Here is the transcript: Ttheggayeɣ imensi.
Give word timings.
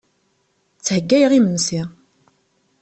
Ttheggayeɣ 0.77 1.31
imensi. 1.33 1.81